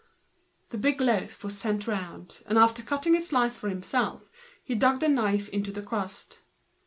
[0.71, 4.31] The big loaf was sent round, and after cutting a slice for himself
[4.63, 6.39] he dug the knife into the crust.